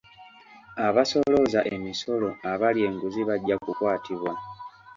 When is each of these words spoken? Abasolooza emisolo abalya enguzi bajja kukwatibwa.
Abasolooza 0.87 1.59
emisolo 1.75 2.29
abalya 2.51 2.85
enguzi 2.89 3.21
bajja 3.29 3.55
kukwatibwa. 3.63 4.33